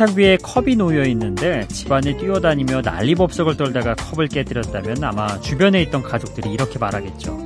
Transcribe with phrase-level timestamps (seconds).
[0.00, 6.50] 식탁 위에 컵이 놓여 있는데 집안을 뛰어다니며 난리법석을 떨다가 컵을 깨뜨렸다면 아마 주변에 있던 가족들이
[6.50, 7.38] 이렇게 말하겠죠.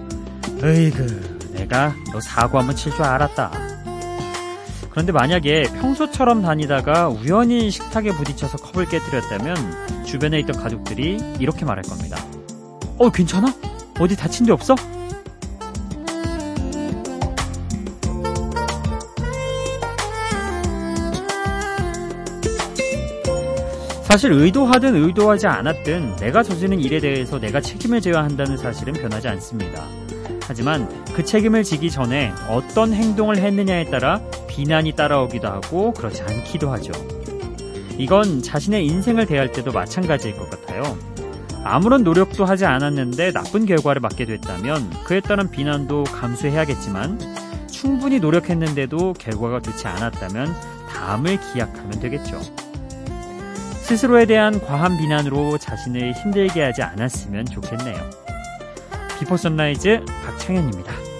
[0.63, 3.51] 으이그, 내가 너 사고 한번 칠줄 알았다.
[4.89, 12.25] 그런데 만약에 평소처럼 다니다가 우연히 식탁에 부딪혀서 컵을 깨뜨렸다면 주변에 있던 가족들이 이렇게 말할 겁니다.
[12.99, 13.53] 어, 괜찮아?
[13.99, 14.77] 어디 다친 데 없어?
[24.15, 29.83] 사실 의도하든 의도하지 않았든 내가 저지른 일에 대해서 내가 책임을 져야 한다는 사실은 변하지 않습니다.
[30.43, 36.93] 하지만 그 책임을 지기 전에 어떤 행동을 했느냐에 따라 비난이 따라오기도 하고 그렇지 않기도 하죠.
[37.99, 40.97] 이건 자신의 인생을 대할 때도 마찬가지일 것 같아요.
[41.65, 47.19] 아무런 노력도 하지 않았는데 나쁜 결과를 맞게 됐다면 그에 따른 비난도 감수해야겠지만
[47.69, 50.55] 충분히 노력했는데도 결과가 좋지 않았다면
[50.89, 52.41] 다음을 기약하면 되겠죠.
[53.85, 57.97] 스스로에 대한 과한 비난으로 자신을 힘들게 하지 않았으면 좋겠네요.
[59.19, 61.14] 비포 선라이즈 박창현입니다.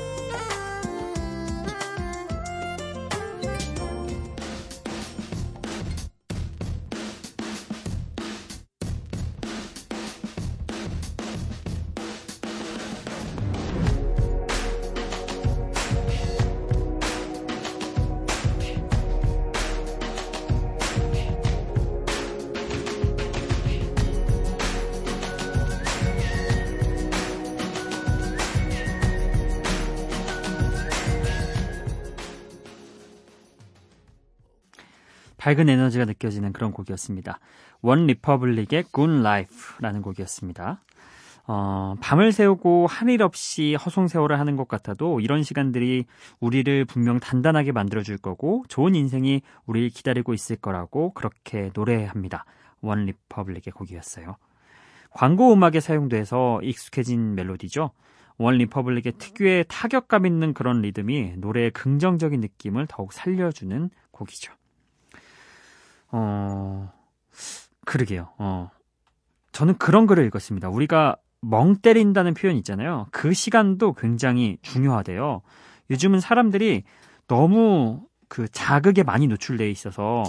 [35.45, 37.39] 밝은 에너지가 느껴지는 그런 곡이었습니다.
[37.83, 40.81] 원 리퍼블릭의 Good Life라는 곡이었습니다.
[41.47, 46.07] 어, 밤을 새우고 한 일 없이 허송세월을 하는 것 같아도 이런 시간들이
[46.41, 52.47] 우리를 분명 단단하게 만들어줄 거고 좋은 인생이 우리를 기다리고 있을 거라고 그렇게 노래합니다.
[52.81, 54.37] 원 리퍼블릭의 곡이었어요.
[55.11, 57.91] 광고 음악에 사용돼서 익숙해진 멜로디죠.
[58.39, 64.55] 원 리퍼블릭의 특유의 타격감 있는 그런 리듬이 노래의 긍정적인 느낌을 더욱 살려주는 곡이죠.
[66.17, 66.93] 어,
[67.85, 68.29] 그러게요.
[68.39, 68.71] 어.
[69.51, 70.69] 저는 그런 글을 읽었습니다.
[70.69, 73.07] 우리가 멍 때린다는 표현 있잖아요.
[73.11, 75.43] 그 시간도 굉장히 중요하대요.
[75.91, 76.85] 요즘은 사람들이
[77.27, 80.23] 너무 그 자극에 많이 노출돼 있어서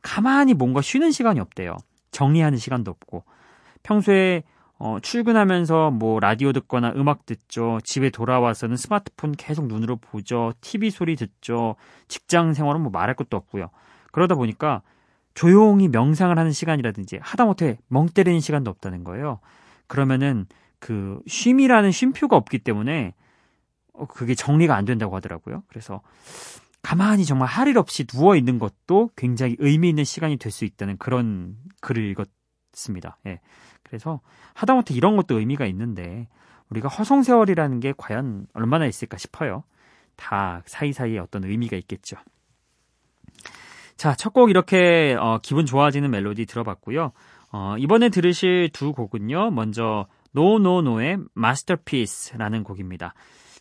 [0.00, 1.76] 가만히 뭔가 쉬는 시간이 없대요.
[2.12, 3.24] 정리하는 시간도 없고.
[3.82, 4.44] 평소에
[4.78, 7.80] 어, 출근하면서 뭐 라디오 듣거나 음악 듣죠.
[7.84, 10.52] 집에 돌아와서는 스마트폰 계속 눈으로 보죠.
[10.60, 11.74] TV 소리 듣죠.
[12.08, 13.70] 직장 생활은 뭐 말할 것도 없고요.
[14.12, 14.82] 그러다 보니까
[15.34, 19.40] 조용히 명상을 하는 시간이라든지 하다못해 멍 때리는 시간도 없다는 거예요.
[19.86, 20.46] 그러면은
[20.78, 23.14] 그 쉼이라는 쉼표가 없기 때문에
[23.94, 25.62] 어, 그게 정리가 안 된다고 하더라고요.
[25.68, 26.00] 그래서
[26.82, 30.96] 가만히 정말 할 일 없이 누워 있는 것도 굉장히 의미 있는 시간이 될 수 있다는
[30.98, 33.18] 그런 글을 읽었습니다.
[33.26, 33.40] 예.
[33.84, 34.20] 그래서
[34.54, 36.26] 하다못해 이런 것도 의미가 있는데
[36.70, 39.62] 우리가 허송세월이라는 게 과연 얼마나 있을까 싶어요.
[40.16, 42.16] 다 사이사이에 어떤 의미가 있겠죠.
[43.96, 47.12] 자, 첫 곡 이렇게 어, 기분 좋아지는 멜로디 들어봤고요.
[47.52, 49.50] 어, 이번에 들으실 두 곡은요.
[49.50, 53.14] 먼저 노노노의 마스터피스라는 곡입니다.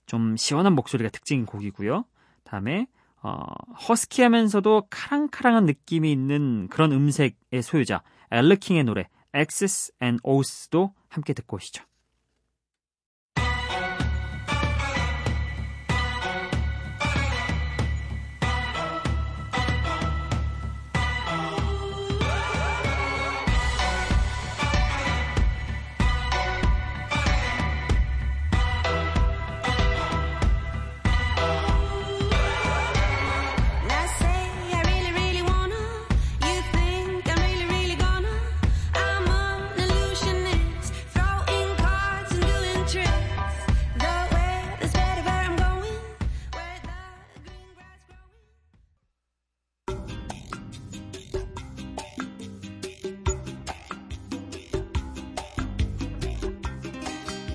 [0.06, 2.06] 좀 시원한 목소리가 특징인 곡이고요.
[2.44, 2.88] 다음에
[3.22, 3.44] 어,
[3.88, 11.58] 허스키하면서도 카랑카랑한 느낌이 있는 그런 음색의 소유자 엘르킹의 노래 X's and O's 도 함께 듣고
[11.58, 11.84] 오시죠.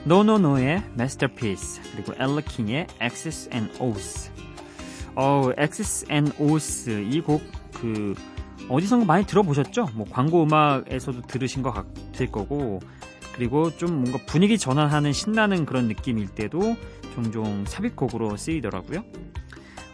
[0.06, 4.30] 노노노의 Masterpiece 그리고 엘러킹의 X's and O's
[5.14, 7.42] 어, X's and O's 이 곡
[7.80, 8.14] 그
[8.68, 9.90] 어디선가 많이 들어보셨죠?
[9.94, 12.80] 뭐 광고 음악에서도 들으신 것 같을 거고
[13.34, 16.76] 그리고 좀 뭔가 분위기 전환하는 신나는 그런 느낌일 때도
[17.14, 19.04] 종종 삽입곡으로 쓰이더라고요.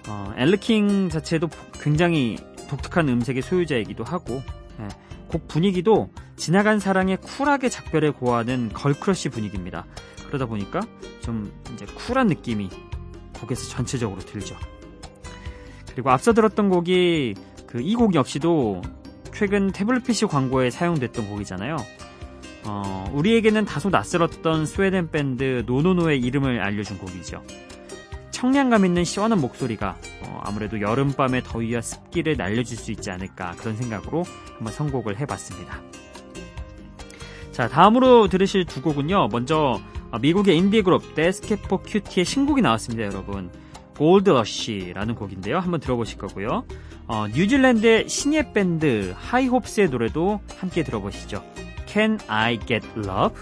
[0.08, 1.48] 어, 엘르킹 자체도
[1.80, 2.38] 굉장히
[2.68, 4.42] 독특한 음색의 소유자이기도 하고
[4.80, 4.88] 예,
[5.28, 9.86] 곡 분위기도 지나간 사랑에 쿨하게 작별을 고하는 걸크러쉬 분위기입니다.
[10.26, 10.80] 그러다 보니까
[11.20, 12.68] 좀 이제 쿨한 느낌이
[13.40, 14.56] 곡에서 전체적으로 들죠.
[15.92, 17.34] 그리고 앞서 들었던 곡이
[17.66, 18.82] 그 이 곡 역시도
[19.34, 21.76] 최근 태블릿 PC 광고에 사용됐던 곡이잖아요.
[22.64, 27.42] 어, 우리에게는 다소 낯설었던 스웨덴 밴드 노노노의 이름을 알려준 곡이죠.
[28.30, 34.24] 청량감 있는 시원한 목소리가 어, 아무래도 여름밤의 더위와 습기를 날려줄 수 있지 않을까 그런 생각으로
[34.56, 35.80] 한번 선곡을 해봤습니다.
[37.52, 39.28] 자 다음으로 들으실 두 곡은요.
[39.30, 43.50] 먼저 어, 미국의 인디 그룹 데스 캡 포 큐티의 신곡이 나왔습니다, 여러분.
[43.96, 45.58] Gold Rush라는 곡인데요.
[45.58, 46.64] 한번 들어보실 거고요.
[47.06, 51.42] 어, 뉴질랜드의 신예 밴드 하이홉스의 노래도 함께 들어보시죠.
[51.86, 53.36] Can I Get Love?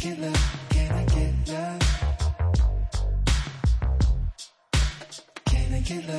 [0.00, 0.66] Get love?
[0.70, 1.80] Can I get love?
[5.46, 6.17] Can I get love?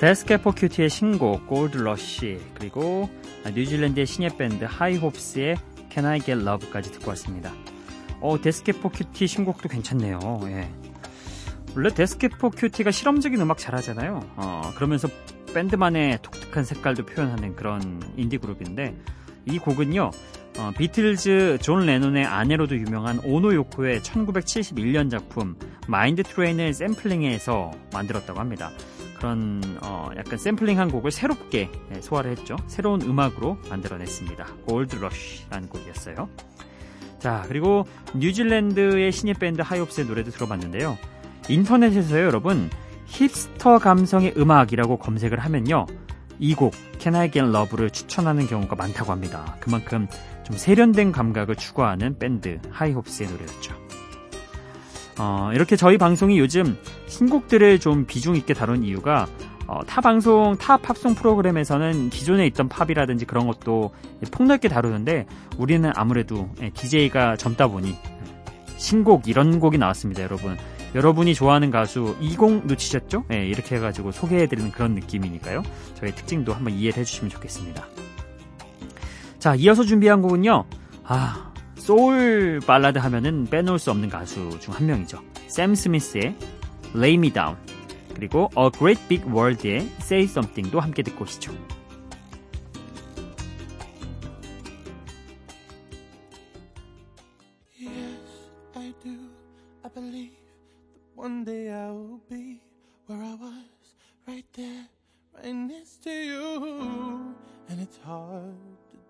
[0.00, 3.10] 데스 캡 포 큐티의 신곡 Gold Rush 그리고
[3.44, 5.56] 뉴질랜드의 신예 밴드 하이홉스의
[5.90, 7.52] Can I Get Love까지 듣고 왔습니다.
[8.20, 10.40] 어 데스 캡 포 큐티 신곡도 괜찮네요.
[10.44, 10.70] 예.
[11.74, 14.20] 원래 데스 캡 포 큐티가 실험적인 음악 잘하잖아요.
[14.36, 15.08] 어, 그러면서
[15.52, 18.96] 밴드만의 독특한 색깔도 표현하는 그런 인디 그룹인데
[19.46, 20.10] 이 곡은요.
[20.58, 25.56] 어, 비틀즈 존 레논의 아내로도 유명한 오노 요코의 1971년 작품
[25.88, 28.70] Mind Train을 샘플링해서 만들었다고 합니다.
[29.18, 32.56] 그런 어, 약간 샘플링한 곡을 새롭게 예, 소화를 했죠.
[32.66, 34.46] 새로운 음악으로 만들어냈습니다.
[34.66, 36.28] Gold Rush라는 곡이었어요.
[37.18, 37.84] 자 그리고
[38.14, 40.96] 뉴질랜드의 신예 밴드 하이홉스의 노래도 들어봤는데요.
[41.48, 42.70] 인터넷에서요 여러분
[43.06, 45.86] 힙스터 감성의 음악이라고 검색을 하면요
[46.38, 49.56] 이 곡 Can I Get Love를 추천하는 경우가 많다고 합니다.
[49.60, 50.06] 그만큼
[50.44, 53.87] 좀 세련된 감각을 추구하는 밴드 하이홉스의 노래였죠.
[55.18, 59.26] 어, 이렇게 저희 방송이 요즘 신곡들을 좀 비중 있게 다룬 이유가
[59.66, 63.90] 어, 타 방송, 타 팝송 프로그램에서는 기존에 있던 팝이라든지 그런 것도
[64.30, 65.26] 폭넓게 다루는데
[65.58, 67.94] 우리는 아무래도 DJ가 젊다 보니
[68.78, 70.56] 신곡 이런 곡이 나왔습니다, 여러분.
[70.94, 73.24] 여러분이 좋아하는 가수 이곡 놓치셨죠?
[73.28, 75.62] 네, 이렇게 해가지고 소개해드리는 그런 느낌이니까요.
[75.96, 77.84] 저의 특징도 한번 이해를 해주시면 좋겠습니다.
[79.38, 80.64] 자, 이어서 준비한 곡은요.
[81.04, 81.47] 아,
[81.88, 85.22] 소울 발라드 하면은 빼놓을 수 없는 가수 중 한 명이죠.
[85.46, 86.36] 샘 스미스의
[86.94, 87.56] Lay Me Down
[88.14, 91.50] 그리고 A Great Big World의 Say Something도 함께 듣고 오시죠.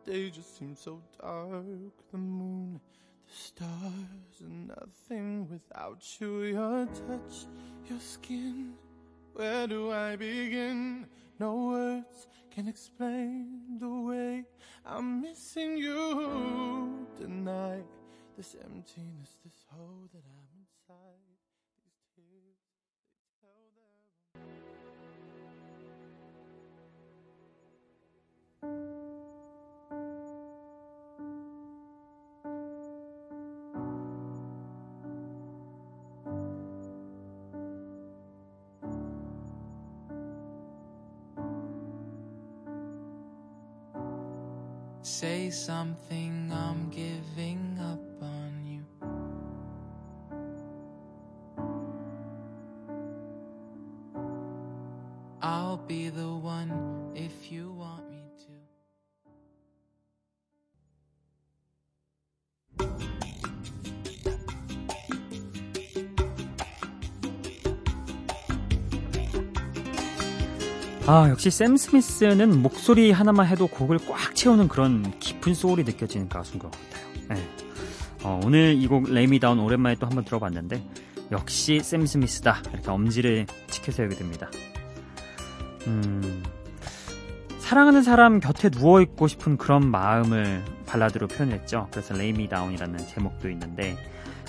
[0.08, 1.64] Day just seems so dark.
[2.10, 2.80] The moon,
[3.26, 6.44] the stars, and nothing without you.
[6.44, 7.46] Your touch,
[7.88, 8.72] your skin.
[9.34, 11.06] Where do I begin?
[11.38, 14.44] No words can explain the way
[14.86, 17.84] I'm missing you tonight.
[18.36, 20.47] This emptiness, this hole that I'm
[45.18, 47.97] Say something, I'm giving up
[71.10, 76.58] 아, 역시 샘 스미스는 목소리 하나만 해도 곡을 꽉 채우는 그런 깊은 소울이 느껴지는 가수인
[76.58, 77.06] 것 같아요.
[77.30, 77.48] 네.
[78.24, 80.82] 어, 오늘 이 곡 Lay Me Down 오랜만에 또 한번 들어봤는데
[81.32, 84.50] 역시 샘 스미스다 이렇게 엄지를 치켜세우게 됩니다.
[85.86, 86.42] 음,
[87.68, 91.88] 사랑하는 사람 곁에 누워 있고 싶은 그런 마음을 발라드로 표현했죠.
[91.90, 93.94] 그래서 Lay Me Down이라는 제목도 있는데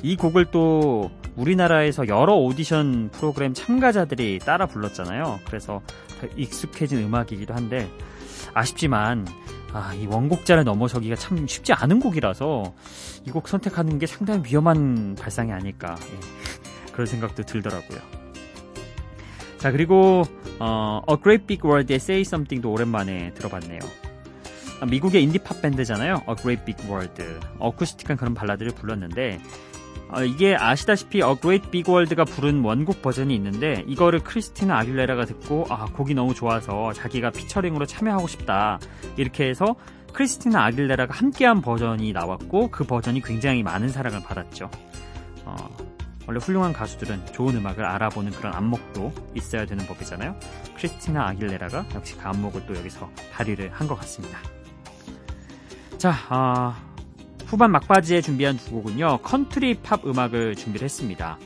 [0.01, 5.41] 이 곡을 또 우리나라에서 여러 오디션 프로그램 참가자들이 따라 불렀잖아요.
[5.47, 5.81] 그래서
[6.21, 7.91] 더 익숙해진 음악이기도 한데
[8.53, 9.27] 아쉽지만
[9.73, 12.73] 아, 이 원곡자를 넘어서기가 참 쉽지 않은 곡이라서
[13.27, 17.99] 이 곡 선택하는 게 상당히 위험한 발상이 아닐까 예, 그런 생각도 들더라고요.
[19.57, 20.23] 자 그리고
[20.59, 23.79] 어, A Great Big World의 Say Something도 오랜만에 들어봤네요.
[24.81, 26.23] 아, 미국의 인디팝 밴드잖아요.
[26.27, 27.23] A Great Big World.
[27.59, 29.39] 어쿠스틱한 그런 발라드를 불렀는데
[30.11, 35.65] 어, 이게 아시다시피 A Great Big World가 부른 원곡 버전이 있는데 이거를 크리스티나 아길레라가 듣고
[35.69, 38.79] 아 곡이 너무 좋아서 자기가 피처링으로 참여하고 싶다
[39.17, 39.75] 이렇게 해서
[40.13, 44.71] 크리스티나 아길레라가 함께한 버전이 나왔고 그 버전이 굉장히 많은 사랑을 받았죠.
[45.45, 45.55] 어,
[46.29, 50.35] 원래 훌륭한 가수들은 좋은 음악을 알아보는 그런 안목도 있어야 되는 법이잖아요.
[50.77, 54.37] 크리스티나 아길레라가 역시 그 안목을 또 여기서 발휘를 한 것 같습니다.
[55.97, 56.79] 자, 아,
[57.47, 61.39] 후반 막바지에 준비한 두 곡은요 컨트리 팝 음악을 준비를 했습니다.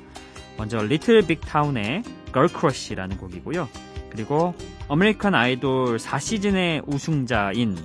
[0.57, 3.69] 먼저 리틀 빅 타운의 Girl Crush라는 곡이고요.
[4.09, 4.53] 그리고
[4.89, 7.77] 아메리칸 아이돌 4시즌의 우승자인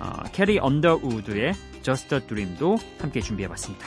[0.00, 1.52] 어, 캐리 언더우드의
[1.82, 3.86] Just a Dream도 함께 준비해봤습니다.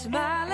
[0.00, 0.49] smile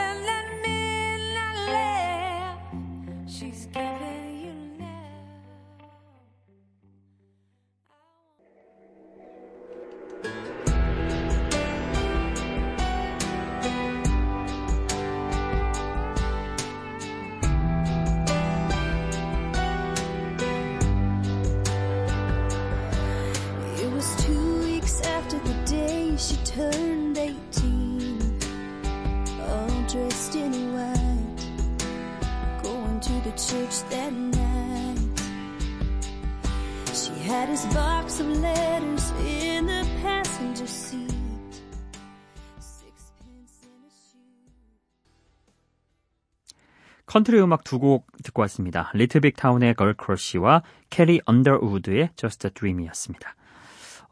[47.06, 48.90] 컨트리 음악 두 곡 듣고 왔습니다.
[48.94, 53.34] 리틀 빅 타운의 Girl Crush와 캐리 언더우드의 Just a Dream이었습니다.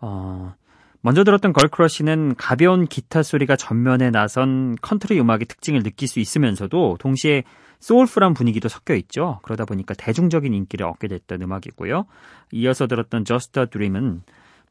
[0.01, 0.55] 어,
[1.01, 6.97] 먼저 들었던 Girl Crush는 가벼운 기타 소리가 전면에 나선 컨트리 음악의 특징을 느낄 수 있으면서도
[6.99, 7.45] 동시에
[7.85, 9.41] 소울풀한 분위기도 섞여 있죠.
[9.43, 12.07] 그러다 보니까 대중적인 인기를 얻게 됐던 음악이고요.
[12.53, 14.23] 이어서 들었던 Just a Dream은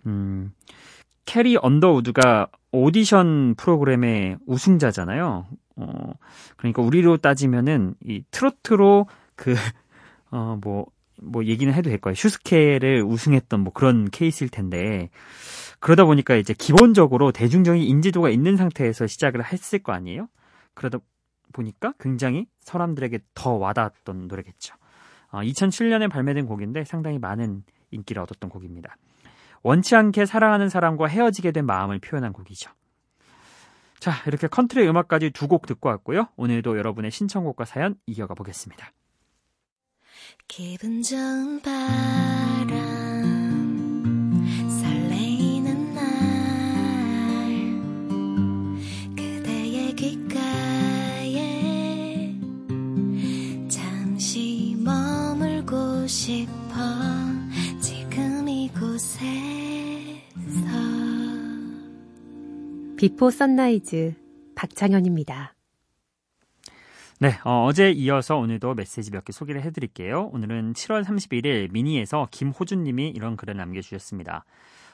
[0.07, 0.51] 음,
[1.25, 5.45] 캐리 언더우드가 오디션 프로그램의 우승자잖아요.
[5.75, 6.13] 어,
[6.57, 9.55] 그러니까 우리로 따지면은 이 트로트로 그
[10.31, 10.85] 어 뭐
[11.21, 12.15] 뭐 얘기는 해도 될 거예요.
[12.15, 15.09] 슈스케를 우승했던 뭐 그런 케이스일 텐데
[15.79, 20.27] 그러다 보니까 이제 기본적으로 대중적인 인지도가 있는 상태에서 시작을 했을 거 아니에요.
[20.73, 20.99] 그러다
[21.53, 24.75] 보니까 굉장히 사람들에게 더 와닿았던 노래겠죠.
[25.31, 28.97] 어, 2007년에 발매된 곡인데 상당히 많은 인기를 얻었던 곡입니다.
[29.61, 32.71] 원치 않게 사랑하는 사람과 헤어지게 된 마음을 표현한 곡이죠.
[33.99, 36.27] 자, 이렇게 컨트리 음악까지 두 곡 듣고 왔고요.
[36.35, 38.91] 오늘도 여러분의 신청곡과 사연 이어가 보겠습니다.
[40.47, 43.12] 기분 좋은 바람
[63.03, 64.13] 비포 선라이즈
[64.55, 65.55] 박창현입니다.
[67.19, 70.29] 네, 어제 이어서 오늘도 메시지 몇 개 소개를 해드릴게요.
[70.31, 74.45] 오늘은 7월 31일 미니에서 김호준님이 이런 글을 남겨주셨습니다.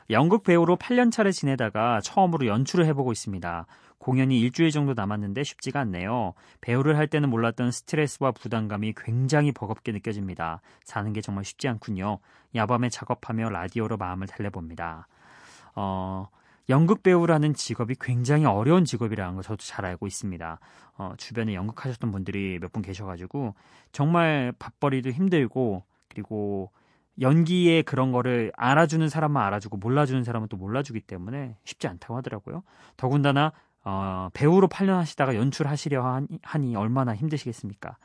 [0.09, 3.67] 연극 배우로 8년차를 지내다가 처음으로 연출을 해보고 있습니다.
[3.99, 6.33] 공연이 일주일 정도 남았는데 쉽지가 않네요.
[6.61, 10.61] 배우를 할 때는 몰랐던 스트레스와 부담감이 굉장히 버겁게 느껴집니다.
[10.83, 12.17] 사는 게 정말 쉽지 않군요.
[12.55, 15.07] 야밤에 작업하며 라디오로 마음을 달래봅니다.
[15.75, 16.27] 어,
[16.69, 20.59] 연극 배우라는 직업이 굉장히 어려운 직업이라는 거 저도 잘 알고 있습니다.
[20.97, 23.55] 어, 주변에 연극하셨던 분들이 몇 분 계셔가지고
[23.91, 26.71] 정말 밥벌이도 힘들고 그리고
[27.19, 32.63] 연기에 그런 거를 알아주는 사람만 알아주고 몰라주는 사람은 또 몰라주기 때문에 쉽지 않다고 하더라고요.
[32.97, 33.51] 더군다나
[33.83, 37.97] 어, 배우로 8년 하시다가 연출하시려 하니 얼마나 힘드시겠습니까?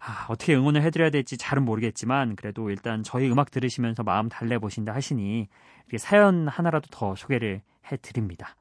[0.00, 5.48] 아, 어떻게 응원을 해드려야 될지 잘은 모르겠지만 그래도 일단 저희 음악 들으시면서 마음 달래보신다 하시니
[5.98, 8.56] 사연 하나라도 더 소개를 해드립니다.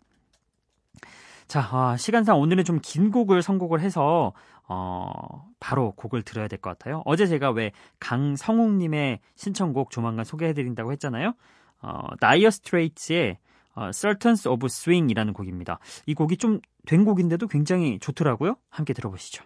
[1.48, 4.34] 자, 아, 시간상 오늘은 좀 긴 곡을 선곡을 해서
[4.68, 7.02] 어, 바로 곡을 들어야 될 것 같아요.
[7.06, 11.34] 어제 제가 왜 강성욱님의 신청곡 조만간 소개해드린다고 했잖아요.
[11.82, 13.38] 어, 나이어 스트레이트의
[13.76, 15.80] 어, Sultans of Swing이라는 곡입니다.
[16.06, 18.56] 이 곡이 좀 된 곡인데도 굉장히 좋더라고요.
[18.70, 19.44] 함께 들어보시죠.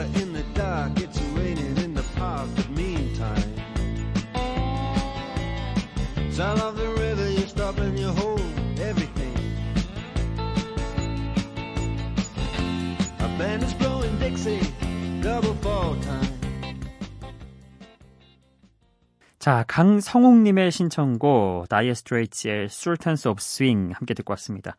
[0.00, 3.54] Shiver in the dark, it's raining in the park, but meantime.
[6.30, 8.40] Sound of the river, you stop and you hold
[8.80, 9.34] everything.
[13.18, 14.60] A band is blowing Dixie,
[15.20, 16.40] double fall time.
[19.38, 24.76] 자, 강성욱님의 신청곡 나이어 스트레이트의 Sultans of Swing 함께 듣고 왔습니다.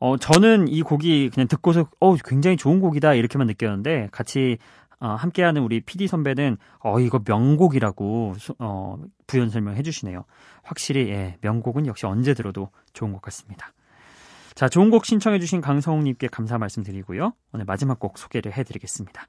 [0.00, 4.56] 어, 저는 이 곡이 그냥 듣고서 어, 굉장히 좋은 곡이다 이렇게만 느꼈는데 같이
[4.98, 10.24] 어, 함께하는 우리 PD 선배는 어, 이거 명곡이라고 소- 어, 부연 설명해 주시네요.
[10.62, 13.72] 확실히 예, 명곡은 역시 언제 들어도 좋은 것 같습니다.
[14.54, 17.32] 자, 좋은 곡 신청해 주신 강성욱님께 감사 말씀드리고요.
[17.52, 19.26] 오늘 마지막 곡 소개를 해드리겠습니다.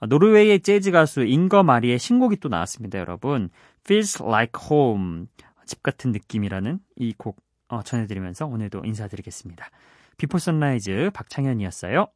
[0.00, 3.48] 어, 노르웨이의 재즈 가수 잉거 마리의 신곡이 또 나왔습니다, 여러분.
[3.86, 5.26] Feels Like Home.
[5.64, 7.36] 집 같은 느낌이라는 이곡
[7.68, 9.66] 어, 전해드리면서 오늘도 인사드리겠습니다.
[10.16, 12.06] 비포 선라이즈 박창현이었어요.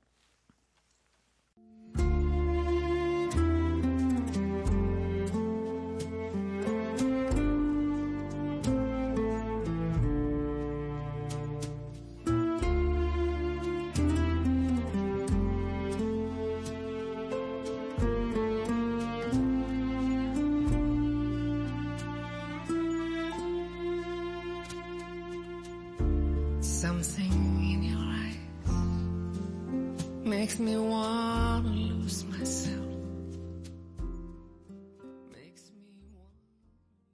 [30.50, 31.29] makes me want